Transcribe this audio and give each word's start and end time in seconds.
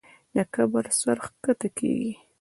د 0.35 0.37
کبر 0.53 0.85
سر 0.99 1.17
ښکته 1.25 1.67
کېږي. 1.77 2.13